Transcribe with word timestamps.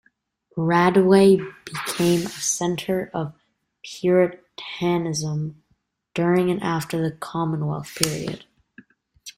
Radway 0.57 1.37
became 1.63 2.25
a 2.25 2.29
centre 2.29 3.11
of 3.13 3.35
Puritanism 3.83 5.61
during 6.15 6.49
and 6.49 6.59
after 6.63 6.99
the 6.99 7.15
Commonwealth 7.15 7.93
period. 7.93 8.45